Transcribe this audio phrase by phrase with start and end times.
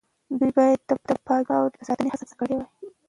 [0.39, 0.79] دوی باید
[1.09, 2.67] د پاکې خاورې د ساتنې هڅه کړې وای.